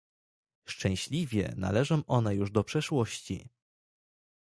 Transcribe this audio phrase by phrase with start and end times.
[0.65, 3.49] Szczęśliwie należą one już do przeszłości